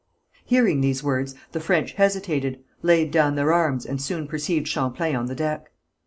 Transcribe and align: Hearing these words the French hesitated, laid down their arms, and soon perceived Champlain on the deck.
Hearing 0.45 0.81
these 0.81 1.03
words 1.03 1.35
the 1.51 1.59
French 1.59 1.91
hesitated, 1.93 2.63
laid 2.81 3.11
down 3.11 3.35
their 3.35 3.53
arms, 3.53 3.85
and 3.85 4.01
soon 4.01 4.25
perceived 4.27 4.67
Champlain 4.67 5.15
on 5.15 5.27
the 5.27 5.35
deck. 5.35 5.69